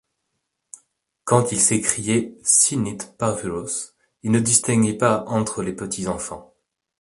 Quand 1.25 1.51
il 1.51 1.59
s’écriait: 1.59 2.35
Sinite 2.41 3.13
parvulos... 3.19 3.93
il 4.23 4.31
ne 4.31 4.39
distinguait 4.39 4.97
pas 4.97 5.25
entre 5.27 5.61
les 5.61 5.73
petits 5.73 6.07
enfants. 6.07 6.55